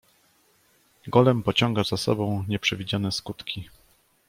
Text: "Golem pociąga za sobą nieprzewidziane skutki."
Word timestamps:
"Golem 1.07 1.43
pociąga 1.43 1.83
za 1.83 1.97
sobą 1.97 2.45
nieprzewidziane 2.47 3.11
skutki." 3.11 3.69